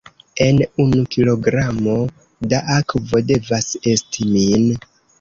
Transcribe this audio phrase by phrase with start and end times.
[0.45, 1.95] En unu kilogramo
[2.55, 4.71] da akvo, devas esti min.